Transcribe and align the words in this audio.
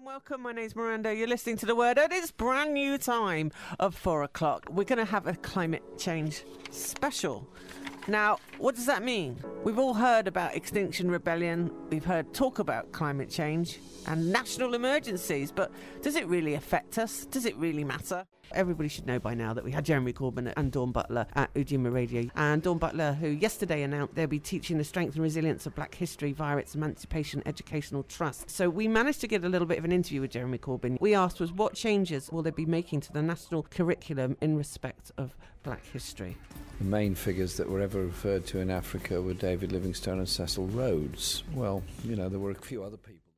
and 0.00 0.06
welcome. 0.06 0.42
My 0.42 0.52
name's 0.52 0.74
Miranda. 0.74 1.14
You're 1.14 1.28
listening 1.28 1.56
to 1.58 1.66
The 1.66 1.74
Word 1.74 1.98
at 1.98 2.10
its 2.12 2.30
brand 2.30 2.72
new 2.72 2.96
time 2.96 3.50
of 3.78 3.94
four 3.94 4.22
o'clock. 4.22 4.66
We're 4.70 4.84
going 4.84 4.98
to 4.98 5.04
have 5.04 5.26
a 5.26 5.34
climate 5.34 5.82
change 5.98 6.44
special. 6.70 7.46
Now, 8.08 8.38
what 8.58 8.74
does 8.74 8.86
that 8.86 9.02
mean? 9.02 9.36
We've 9.62 9.78
all 9.78 9.94
heard 9.94 10.26
about 10.26 10.56
Extinction 10.56 11.10
Rebellion, 11.10 11.70
we've 11.90 12.04
heard 12.04 12.32
talk 12.32 12.58
about 12.58 12.90
climate 12.92 13.28
change 13.28 13.78
and 14.06 14.32
national 14.32 14.74
emergencies, 14.74 15.52
but 15.52 15.70
does 16.02 16.16
it 16.16 16.26
really 16.26 16.54
affect 16.54 16.98
us? 16.98 17.26
Does 17.26 17.44
it 17.44 17.54
really 17.56 17.84
matter? 17.84 18.26
Everybody 18.52 18.88
should 18.88 19.06
know 19.06 19.20
by 19.20 19.34
now 19.34 19.54
that 19.54 19.62
we 19.62 19.70
had 19.70 19.84
Jeremy 19.84 20.12
Corbyn 20.12 20.52
and 20.56 20.72
Dawn 20.72 20.90
Butler 20.90 21.26
at 21.36 21.54
Ujima 21.54 21.92
Radio. 21.92 22.28
And 22.34 22.60
Dawn 22.60 22.78
Butler, 22.78 23.12
who 23.12 23.28
yesterday 23.28 23.82
announced 23.82 24.16
they'll 24.16 24.26
be 24.26 24.40
teaching 24.40 24.76
the 24.76 24.82
strength 24.82 25.14
and 25.14 25.22
resilience 25.22 25.66
of 25.66 25.74
black 25.76 25.94
history 25.94 26.32
via 26.32 26.56
its 26.56 26.74
Emancipation 26.74 27.42
Educational 27.46 28.02
Trust. 28.02 28.50
So 28.50 28.68
we 28.68 28.88
managed 28.88 29.20
to 29.20 29.28
get 29.28 29.44
a 29.44 29.48
little 29.48 29.68
bit 29.68 29.78
of 29.78 29.84
an 29.84 29.92
interview 29.92 30.22
with 30.22 30.32
Jeremy 30.32 30.58
Corbyn. 30.58 31.00
We 31.00 31.14
asked 31.14 31.38
was 31.38 31.52
what 31.52 31.74
changes 31.74 32.32
will 32.32 32.42
they 32.42 32.50
be 32.50 32.66
making 32.66 33.02
to 33.02 33.12
the 33.12 33.22
national 33.22 33.62
curriculum 33.64 34.36
in 34.40 34.56
respect 34.56 35.12
of 35.16 35.36
black 35.62 35.84
history? 35.86 36.36
The 36.78 36.84
main 36.84 37.14
figures 37.14 37.56
that 37.56 37.68
were 37.68 37.80
ever 37.80 38.02
referred 38.02 38.46
to 38.46 38.58
in 38.58 38.70
Africa 38.70 39.20
were 39.20 39.34
David 39.34 39.72
Livingstone 39.72 40.18
and 40.18 40.28
Cecil 40.28 40.66
Rhodes. 40.68 41.44
Well, 41.54 41.82
you 42.04 42.16
know, 42.16 42.28
there 42.28 42.38
were 42.38 42.52
a 42.52 42.54
few 42.54 42.82
other 42.82 42.96
people. 42.96 43.29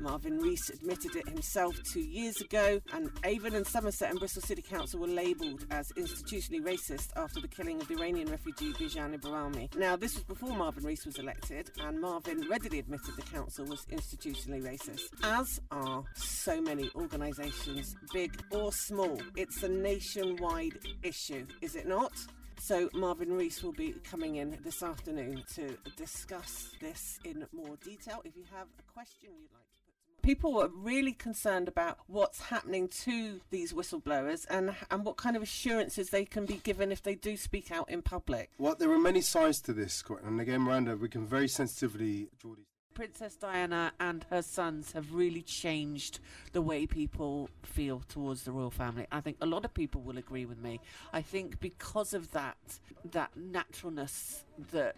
Marvin 0.00 0.38
Rees 0.38 0.70
admitted 0.70 1.14
it 1.16 1.28
himself 1.28 1.76
two 1.84 2.00
years 2.00 2.40
ago, 2.40 2.80
and 2.94 3.10
Avon 3.24 3.54
and 3.54 3.66
Somerset 3.66 4.10
and 4.10 4.18
Bristol 4.18 4.42
City 4.42 4.62
Council 4.62 5.00
were 5.00 5.06
labelled 5.06 5.66
as 5.70 5.92
institutionally 5.92 6.62
racist 6.62 7.08
after 7.16 7.40
the 7.40 7.48
killing 7.48 7.80
of 7.80 7.88
the 7.88 7.94
Iranian 7.94 8.30
refugee 8.30 8.72
Bijan 8.72 9.18
Ibrahimi. 9.18 9.74
Now, 9.76 9.96
this 9.96 10.14
was 10.14 10.24
before 10.24 10.56
Marvin 10.56 10.84
Rees 10.84 11.04
was 11.04 11.18
elected, 11.18 11.70
and 11.82 12.00
Marvin 12.00 12.48
readily 12.48 12.78
admitted 12.78 13.14
the 13.16 13.22
council 13.22 13.66
was 13.66 13.84
institutionally 13.86 14.62
racist, 14.62 15.08
as 15.22 15.60
are 15.70 16.04
so 16.14 16.60
many 16.60 16.90
organisations, 16.94 17.94
big 18.12 18.32
or 18.50 18.72
small. 18.72 19.20
It's 19.36 19.62
a 19.62 19.68
nationwide 19.68 20.78
issue, 21.02 21.46
is 21.60 21.76
it 21.76 21.86
not? 21.86 22.12
So, 22.62 22.90
Marvin 22.92 23.32
Rees 23.32 23.62
will 23.62 23.72
be 23.72 23.94
coming 24.04 24.36
in 24.36 24.58
this 24.62 24.82
afternoon 24.82 25.42
to 25.54 25.78
discuss 25.96 26.70
this 26.80 27.18
in 27.24 27.46
more 27.52 27.76
detail. 27.82 28.20
If 28.24 28.36
you 28.36 28.44
have 28.54 28.66
a 28.78 28.82
question 28.92 29.30
you'd 29.40 29.52
like 29.52 29.70
to 29.72 29.79
People 30.30 30.62
are 30.62 30.68
really 30.68 31.12
concerned 31.12 31.66
about 31.66 31.98
what's 32.06 32.40
happening 32.40 32.86
to 33.02 33.40
these 33.50 33.72
whistleblowers 33.72 34.46
and 34.48 34.76
and 34.88 35.04
what 35.04 35.16
kind 35.16 35.34
of 35.34 35.42
assurances 35.42 36.10
they 36.10 36.24
can 36.24 36.46
be 36.46 36.60
given 36.62 36.92
if 36.92 37.02
they 37.02 37.16
do 37.16 37.36
speak 37.36 37.72
out 37.72 37.90
in 37.90 38.00
public. 38.00 38.48
Well, 38.56 38.76
there 38.78 38.92
are 38.92 38.98
many 39.00 39.22
sides 39.22 39.60
to 39.62 39.72
this, 39.72 40.04
and 40.22 40.40
again, 40.40 40.60
Miranda, 40.60 40.94
we 40.94 41.08
can 41.08 41.26
very 41.26 41.48
sensitively 41.48 42.28
draw 42.38 42.54
these. 42.54 42.66
Princess 42.94 43.34
Diana 43.34 43.92
and 43.98 44.24
her 44.30 44.40
sons 44.40 44.92
have 44.92 45.12
really 45.12 45.42
changed 45.42 46.20
the 46.52 46.62
way 46.62 46.86
people 46.86 47.50
feel 47.64 48.04
towards 48.08 48.44
the 48.44 48.52
royal 48.52 48.70
family. 48.70 49.08
I 49.10 49.20
think 49.20 49.36
a 49.40 49.46
lot 49.46 49.64
of 49.64 49.74
people 49.74 50.00
will 50.00 50.16
agree 50.16 50.44
with 50.44 50.58
me. 50.58 50.78
I 51.12 51.22
think 51.22 51.58
because 51.58 52.14
of 52.14 52.30
that, 52.30 52.78
that 53.10 53.36
naturalness, 53.36 54.44
that 54.70 54.94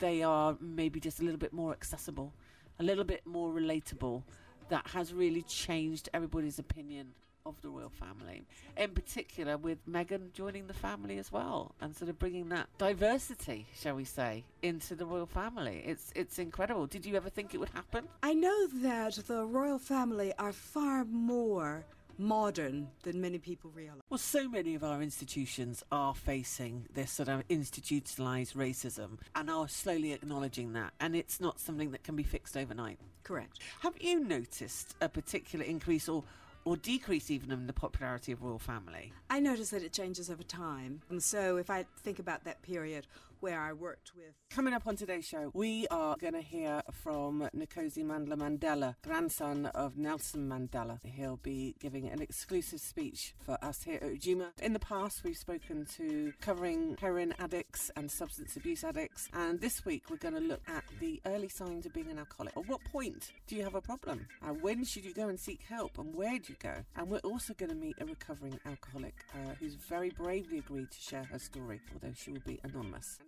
they 0.00 0.22
are 0.22 0.58
maybe 0.60 1.00
just 1.00 1.20
a 1.20 1.22
little 1.22 1.38
bit 1.38 1.54
more 1.54 1.72
accessible, 1.72 2.34
a 2.78 2.82
little 2.82 3.04
bit 3.04 3.26
more 3.26 3.50
relatable, 3.50 4.22
that 4.68 4.86
has 4.88 5.12
really 5.12 5.42
changed 5.42 6.08
everybody's 6.12 6.58
opinion 6.58 7.14
of 7.46 7.60
the 7.62 7.68
royal 7.68 7.88
family. 7.90 8.44
In 8.76 8.90
particular, 8.90 9.56
with 9.56 9.78
Meghan 9.88 10.32
joining 10.32 10.66
the 10.66 10.74
family 10.74 11.16
as 11.18 11.30
well, 11.30 11.74
and 11.80 11.94
sort 11.96 12.10
of 12.10 12.18
bringing 12.18 12.48
that 12.48 12.68
diversity, 12.76 13.66
shall 13.74 13.94
we 13.94 14.04
say, 14.04 14.44
into 14.62 14.94
the 14.94 15.06
royal 15.06 15.26
family. 15.26 15.82
It's 15.86 16.12
it's 16.14 16.38
incredible. 16.38 16.86
Did 16.86 17.06
you 17.06 17.14
ever 17.14 17.30
think 17.30 17.54
it 17.54 17.58
would 17.58 17.70
happen? 17.70 18.08
I 18.22 18.34
know 18.34 18.66
that 18.82 19.14
the 19.26 19.44
royal 19.44 19.78
family 19.78 20.32
are 20.38 20.52
far 20.52 21.04
more 21.04 21.86
modern 22.18 22.88
than 23.02 23.20
many 23.20 23.38
people 23.38 23.70
realize. 23.74 24.00
Well, 24.08 24.18
so 24.18 24.48
many 24.48 24.74
of 24.74 24.84
our 24.84 25.02
institutions 25.02 25.82
are 25.90 26.14
facing 26.14 26.86
this 26.92 27.10
sort 27.10 27.28
of 27.28 27.42
institutionalized 27.48 28.54
racism 28.54 29.18
and 29.34 29.50
are 29.50 29.68
slowly 29.68 30.12
acknowledging 30.12 30.72
that, 30.74 30.92
and 31.00 31.14
it's 31.14 31.40
not 31.40 31.60
something 31.60 31.90
that 31.92 32.04
can 32.04 32.16
be 32.16 32.22
fixed 32.22 32.56
overnight. 32.56 32.98
Correct. 33.22 33.60
Have 33.80 33.94
you 34.00 34.20
noticed 34.20 34.94
a 35.00 35.08
particular 35.08 35.64
increase 35.64 36.08
or 36.08 36.24
or 36.66 36.76
decrease 36.76 37.30
even 37.30 37.52
in 37.52 37.66
the 37.68 37.72
popularity 37.72 38.32
of 38.32 38.42
royal 38.42 38.58
family? 38.58 39.12
I 39.30 39.38
notice 39.38 39.70
that 39.70 39.84
it 39.84 39.92
changes 39.92 40.28
over 40.28 40.42
time. 40.42 41.00
And 41.08 41.22
so 41.22 41.56
if 41.58 41.70
I 41.70 41.86
think 42.02 42.18
about 42.18 42.42
that 42.44 42.60
period 42.62 43.06
where 43.40 43.60
I 43.60 43.72
worked 43.72 44.12
with. 44.16 44.34
Coming 44.50 44.74
up 44.74 44.86
on 44.86 44.96
today's 44.96 45.26
show, 45.26 45.50
we 45.54 45.86
are 45.90 46.16
going 46.16 46.34
to 46.34 46.42
hear 46.42 46.82
from 46.92 47.48
Nkosi 47.54 48.04
Mandla 48.04 48.36
Mandela, 48.36 48.94
grandson 49.02 49.66
of 49.66 49.96
Nelson 49.96 50.48
Mandela. 50.48 50.98
He'll 51.04 51.36
be 51.36 51.74
giving 51.80 52.08
an 52.08 52.22
exclusive 52.22 52.80
speech 52.80 53.34
for 53.44 53.58
us 53.62 53.82
here 53.82 53.98
at 54.02 54.12
Ujima. 54.14 54.48
In 54.62 54.72
the 54.72 54.78
past, 54.78 55.24
we've 55.24 55.36
spoken 55.36 55.86
to 55.96 56.32
covering 56.40 56.96
heroin 57.00 57.34
addicts 57.38 57.90
and 57.96 58.10
substance 58.10 58.56
abuse 58.56 58.84
addicts, 58.84 59.28
and 59.32 59.60
this 59.60 59.84
week 59.84 60.04
we're 60.10 60.16
going 60.16 60.34
to 60.34 60.40
look 60.40 60.62
at 60.68 60.84
the 61.00 61.20
early 61.26 61.48
signs 61.48 61.86
of 61.86 61.92
being 61.92 62.10
an 62.10 62.18
alcoholic. 62.18 62.56
At 62.56 62.68
what 62.68 62.82
point 62.84 63.32
do 63.46 63.56
you 63.56 63.64
have 63.64 63.74
a 63.74 63.80
problem? 63.80 64.26
And 64.42 64.62
when 64.62 64.84
should 64.84 65.04
you 65.04 65.12
go 65.14 65.28
and 65.28 65.38
seek 65.38 65.62
help? 65.62 65.98
And 65.98 66.14
where 66.14 66.38
do 66.38 66.44
you 66.48 66.56
go? 66.62 66.74
And 66.96 67.08
we're 67.08 67.18
also 67.18 67.54
going 67.54 67.70
to 67.70 67.76
meet 67.76 67.96
a 68.00 68.06
recovering 68.06 68.58
alcoholic 68.66 69.14
uh, 69.34 69.54
who's 69.60 69.74
very 69.74 70.10
bravely 70.10 70.58
agreed 70.58 70.90
to 70.90 71.00
share 71.00 71.24
her 71.24 71.38
story, 71.38 71.80
although 71.92 72.14
she 72.14 72.30
will 72.32 72.42
be 72.46 72.60
anonymous. 72.62 73.18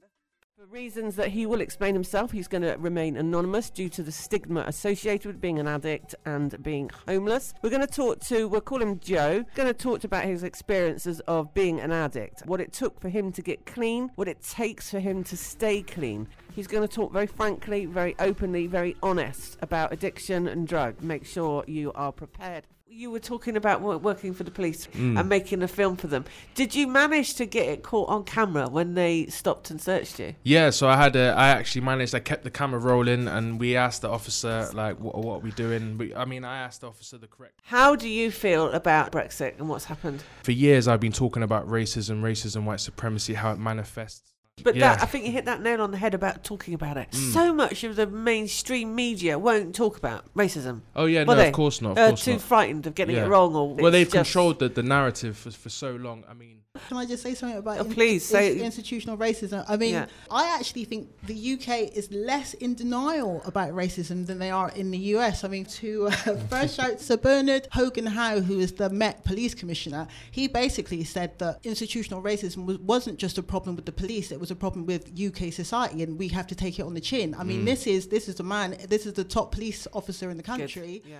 For 0.58 0.66
reasons 0.66 1.14
that 1.14 1.28
he 1.28 1.46
will 1.46 1.60
explain 1.60 1.94
himself, 1.94 2.32
he's 2.32 2.48
going 2.48 2.62
to 2.62 2.74
remain 2.78 3.16
anonymous 3.16 3.70
due 3.70 3.88
to 3.90 4.02
the 4.02 4.10
stigma 4.10 4.64
associated 4.66 5.28
with 5.28 5.40
being 5.40 5.60
an 5.60 5.68
addict 5.68 6.16
and 6.26 6.60
being 6.64 6.90
homeless. 7.06 7.54
We're 7.62 7.70
going 7.70 7.86
to 7.86 7.86
talk 7.86 8.18
to, 8.22 8.48
we'll 8.48 8.60
call 8.60 8.82
him 8.82 8.98
Joe, 8.98 9.44
going 9.54 9.68
to 9.68 9.72
talk 9.72 10.02
about 10.02 10.24
his 10.24 10.42
experiences 10.42 11.20
of 11.28 11.54
being 11.54 11.78
an 11.78 11.92
addict, 11.92 12.44
what 12.44 12.60
it 12.60 12.72
took 12.72 13.00
for 13.00 13.08
him 13.08 13.30
to 13.32 13.40
get 13.40 13.66
clean, 13.66 14.10
what 14.16 14.26
it 14.26 14.42
takes 14.42 14.90
for 14.90 14.98
him 14.98 15.22
to 15.22 15.36
stay 15.36 15.80
clean. 15.80 16.26
He's 16.56 16.66
going 16.66 16.82
to 16.82 16.92
talk 16.92 17.12
very 17.12 17.28
frankly, 17.28 17.86
very 17.86 18.16
openly, 18.18 18.66
very 18.66 18.96
honest 19.00 19.58
about 19.62 19.92
addiction 19.92 20.48
and 20.48 20.66
drug. 20.66 21.00
Make 21.00 21.24
sure 21.24 21.62
you 21.68 21.92
are 21.92 22.10
prepared 22.10 22.66
you 22.90 23.10
were 23.10 23.20
talking 23.20 23.56
about 23.56 23.80
working 23.80 24.34
for 24.34 24.42
the 24.44 24.50
police 24.50 24.88
Mm. 24.94 25.20
and 25.20 25.28
making 25.28 25.62
a 25.62 25.68
film 25.68 25.96
for 25.96 26.06
them. 26.08 26.24
Did 26.54 26.74
you 26.74 26.86
manage 26.88 27.34
to 27.34 27.46
get 27.46 27.66
it 27.68 27.82
caught 27.82 28.08
on 28.08 28.24
camera 28.24 28.68
when 28.68 28.94
they 28.94 29.26
stopped 29.26 29.70
and 29.70 29.80
searched 29.80 30.18
you? 30.18 30.34
Yeah, 30.42 30.70
so 30.70 30.88
I 30.88 30.96
had 30.96 31.14
a, 31.14 31.28
I 31.36 31.48
actually 31.50 31.82
managed. 31.82 32.14
I 32.14 32.20
kept 32.20 32.42
the 32.44 32.50
camera 32.50 32.80
rolling, 32.80 33.28
and 33.28 33.60
we 33.60 33.76
asked 33.76 34.02
the 34.02 34.08
officer 34.10 34.68
like, 34.72 34.98
"What, 34.98 35.16
what 35.16 35.36
are 35.36 35.40
we 35.40 35.50
doing?" 35.52 35.96
We, 35.98 36.14
I 36.14 36.24
mean, 36.24 36.44
I 36.44 36.58
asked 36.58 36.80
the 36.80 36.88
officer 36.88 37.18
the 37.18 37.28
correct. 37.28 37.60
How 37.64 37.94
do 37.94 38.08
you 38.08 38.30
feel 38.30 38.70
about 38.72 39.12
Brexit 39.12 39.58
and 39.58 39.68
what's 39.68 39.84
happened? 39.84 40.24
For 40.42 40.52
years, 40.52 40.88
I've 40.88 41.00
been 41.00 41.12
talking 41.12 41.42
about 41.42 41.68
racism, 41.68 42.22
racism, 42.22 42.64
white 42.64 42.80
supremacy, 42.80 43.34
how 43.34 43.52
it 43.52 43.58
manifests. 43.58 44.32
But 44.62 44.76
Yeah. 44.76 44.94
that, 44.94 45.02
I 45.02 45.06
think 45.06 45.24
you 45.26 45.32
hit 45.32 45.44
that 45.46 45.62
nail 45.62 45.80
on 45.80 45.90
the 45.90 45.98
head 45.98 46.14
about 46.14 46.44
talking 46.44 46.74
about 46.74 46.96
it. 46.96 47.10
Mm. 47.12 47.32
So 47.32 47.52
much 47.52 47.84
of 47.84 47.96
the 47.96 48.06
mainstream 48.06 48.94
media 48.94 49.38
won't 49.38 49.74
talk 49.74 49.96
about 49.96 50.24
racism. 50.34 50.80
Oh 50.96 51.06
yeah, 51.06 51.24
no, 51.24 51.34
they? 51.34 51.48
of 51.48 51.54
course 51.54 51.80
not. 51.80 51.92
Of 51.92 51.98
Uh, 51.98 52.16
too 52.16 52.32
not. 52.32 52.40
frightened 52.40 52.86
of 52.86 52.94
getting 52.94 53.16
Yeah. 53.16 53.24
it 53.26 53.28
wrong, 53.28 53.54
or 53.54 53.74
well, 53.74 53.92
they've 53.92 54.10
controlled 54.10 54.58
the, 54.58 54.68
the 54.68 54.82
narrative 54.82 55.36
for, 55.36 55.50
for 55.50 55.68
so 55.68 55.92
long. 55.92 56.24
I 56.28 56.34
mean, 56.34 56.58
Can 56.88 56.96
I 56.96 57.04
just 57.06 57.22
say 57.22 57.34
something 57.34 57.58
about 57.58 57.78
Oh, 57.78 57.84
please, 57.84 58.24
say- 58.24 58.58
institutional 58.60 59.16
racism? 59.16 59.64
I 59.68 59.76
mean, 59.76 59.94
Yeah. 59.94 60.06
I 60.30 60.54
actually 60.58 60.84
think 60.84 61.08
the 61.26 61.34
UK 61.54 61.68
is 61.96 62.10
less 62.12 62.54
in 62.54 62.74
denial 62.74 63.42
about 63.44 63.70
racism 63.72 64.26
than 64.26 64.38
they 64.38 64.50
are 64.50 64.70
in 64.70 64.90
the 64.90 64.98
US. 65.16 65.44
I 65.44 65.48
mean, 65.48 65.64
to 65.80 66.06
uh, 66.08 66.10
first 66.50 66.76
shout 66.76 67.00
Sir 67.00 67.16
Bernard 67.16 67.68
Hogan 67.72 68.06
Howe, 68.06 68.40
who 68.40 68.58
is 68.60 68.72
the 68.72 68.90
Met 68.90 69.24
Police 69.24 69.54
Commissioner, 69.54 70.06
he 70.30 70.48
basically 70.48 71.04
said 71.04 71.38
that 71.38 71.60
institutional 71.64 72.22
racism 72.22 72.64
was, 72.66 72.78
wasn't 72.78 73.18
just 73.18 73.38
a 73.38 73.42
problem 73.42 73.76
with 73.76 73.86
the 73.86 73.92
police; 73.92 74.30
it 74.32 74.40
was 74.40 74.50
a 74.50 74.56
problem 74.56 74.86
with 74.86 75.10
UK 75.18 75.52
society, 75.52 76.02
and 76.02 76.18
we 76.18 76.28
have 76.28 76.46
to 76.46 76.54
take 76.54 76.78
it 76.78 76.82
on 76.82 76.94
the 76.94 77.00
chin. 77.00 77.34
I 77.38 77.44
mean, 77.44 77.62
Mm. 77.62 77.66
this 77.66 77.86
is 77.86 78.06
this 78.08 78.28
is 78.28 78.34
the 78.36 78.44
man, 78.44 78.76
this 78.88 79.06
is 79.06 79.12
the 79.14 79.24
top 79.24 79.52
police 79.52 79.86
officer 79.92 80.30
in 80.30 80.36
the 80.36 80.42
country. 80.42 81.02
Yeah. 81.06 81.18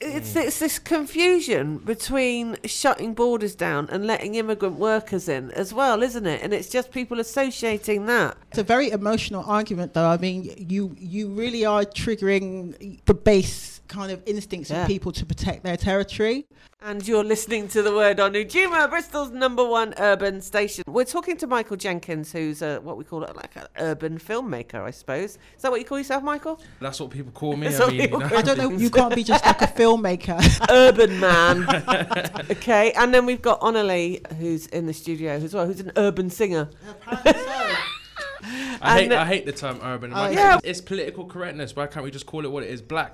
It's, 0.00 0.34
mm. 0.34 0.44
it's 0.44 0.58
this 0.58 0.78
confusion 0.78 1.78
between 1.78 2.56
shutting 2.64 3.14
borders 3.14 3.54
down 3.54 3.88
and 3.90 4.06
letting 4.06 4.34
immigrant 4.34 4.78
workers 4.78 5.28
in 5.28 5.50
as 5.52 5.72
well, 5.72 6.02
isn't 6.02 6.26
it? 6.26 6.42
And 6.42 6.52
it's 6.52 6.68
just 6.68 6.90
people 6.90 7.20
associating 7.20 8.06
that. 8.06 8.36
It's 8.50 8.58
a 8.58 8.64
very 8.64 8.90
emotional 8.90 9.44
argument, 9.46 9.94
though. 9.94 10.08
I 10.08 10.16
mean, 10.18 10.52
you 10.58 10.94
you 10.98 11.28
really 11.30 11.64
are 11.64 11.84
triggering 11.84 13.00
the 13.04 13.14
base 13.14 13.74
kind 13.88 14.10
of 14.10 14.22
instincts 14.26 14.70
Yeah. 14.70 14.82
of 14.82 14.86
people 14.88 15.12
to 15.12 15.24
protect 15.26 15.62
their 15.62 15.76
territory. 15.76 16.46
And 16.86 17.06
you're 17.08 17.24
listening 17.24 17.68
to 17.68 17.80
the 17.80 17.94
word 17.94 18.20
on 18.20 18.34
Ujima, 18.34 18.90
Bristol's 18.90 19.30
number 19.30 19.64
one 19.66 19.94
urban 19.98 20.42
station. 20.42 20.84
We're 20.86 21.06
talking 21.06 21.38
to 21.38 21.46
Michael 21.46 21.78
Jenkins, 21.78 22.30
who's 22.30 22.60
a, 22.60 22.78
what 22.80 22.98
we 22.98 23.04
call 23.04 23.24
it, 23.24 23.34
like 23.34 23.56
an 23.56 23.68
urban 23.78 24.18
filmmaker, 24.18 24.82
I 24.82 24.90
suppose. 24.90 25.38
Is 25.56 25.62
that 25.62 25.70
what 25.70 25.80
you 25.80 25.86
call 25.86 25.96
yourself, 25.96 26.22
Michael? 26.22 26.60
that's 26.80 27.00
what 27.00 27.10
people 27.10 27.32
call 27.32 27.56
me. 27.56 27.68
I 27.68 27.86
mean, 27.86 28.00
you 28.02 28.08
know. 28.08 28.26
I 28.26 28.42
don't 28.42 28.58
know. 28.58 28.70
You 28.70 28.90
can't 28.90 29.14
be 29.14 29.24
just 29.24 29.46
like 29.46 29.62
a 29.62 29.66
filmmaker. 29.84 30.66
urban 30.70 31.20
man. 31.20 31.66
okay, 32.50 32.92
and 32.92 33.12
then 33.14 33.26
we've 33.26 33.42
got 33.42 33.60
Onali, 33.60 34.24
who's 34.34 34.66
in 34.68 34.86
the 34.86 34.92
studio 34.94 35.32
as 35.32 35.54
well, 35.54 35.66
who's 35.66 35.80
an 35.80 35.92
urban 35.96 36.30
singer. 36.30 36.68
I 38.86 38.98
hate, 38.98 39.04
And- 39.04 39.14
I 39.14 39.24
hate 39.24 39.46
the 39.46 39.52
term 39.52 39.78
urban. 39.82 40.12
Oh, 40.12 40.16
Why 40.16 40.30
yeah. 40.30 40.50
can't- 40.52 40.64
It's 40.64 40.80
political 40.80 41.24
correctness. 41.26 41.74
Why 41.74 41.86
can't 41.86 42.04
we 42.04 42.10
just 42.10 42.26
call 42.26 42.44
it 42.44 42.50
what 42.50 42.62
it 42.62 42.70
is? 42.70 42.82
Black. 42.82 43.12